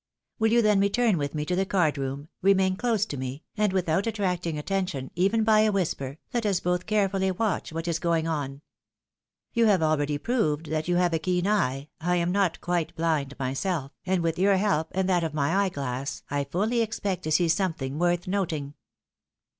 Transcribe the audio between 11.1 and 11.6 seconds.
a keen